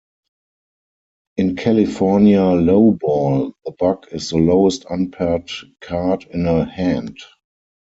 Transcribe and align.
In 1.37 1.55
California 1.55 2.39
lowball, 2.39 3.53
the 3.65 3.71
bug 3.71 4.07
is 4.11 4.31
the 4.31 4.37
lowest 4.37 4.83
unpaired 4.89 5.51
card 5.79 6.25
in 6.31 6.47
a 6.47 6.65
hand. 6.65 7.19